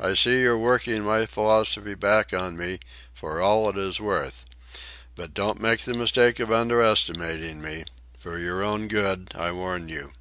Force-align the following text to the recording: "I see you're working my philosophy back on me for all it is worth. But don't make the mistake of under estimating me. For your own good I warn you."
"I 0.00 0.14
see 0.14 0.40
you're 0.40 0.58
working 0.58 1.04
my 1.04 1.24
philosophy 1.24 1.94
back 1.94 2.34
on 2.34 2.56
me 2.56 2.80
for 3.14 3.40
all 3.40 3.68
it 3.68 3.78
is 3.78 4.00
worth. 4.00 4.44
But 5.14 5.34
don't 5.34 5.60
make 5.60 5.82
the 5.82 5.94
mistake 5.94 6.40
of 6.40 6.50
under 6.50 6.82
estimating 6.82 7.62
me. 7.62 7.84
For 8.18 8.40
your 8.40 8.60
own 8.60 8.88
good 8.88 9.30
I 9.36 9.52
warn 9.52 9.88
you." 9.88 10.14